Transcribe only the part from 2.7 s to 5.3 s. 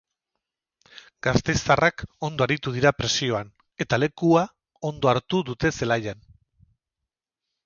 dira presioan, eta lekua ondo